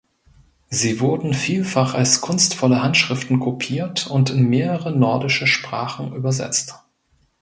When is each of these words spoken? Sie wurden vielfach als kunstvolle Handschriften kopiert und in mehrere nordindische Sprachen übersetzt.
Sie 0.71 0.99
wurden 0.99 1.35
vielfach 1.35 1.93
als 1.93 2.21
kunstvolle 2.21 2.81
Handschriften 2.81 3.39
kopiert 3.39 4.07
und 4.07 4.31
in 4.31 4.49
mehrere 4.49 4.91
nordindische 4.91 5.45
Sprachen 5.45 6.15
übersetzt. 6.15 6.73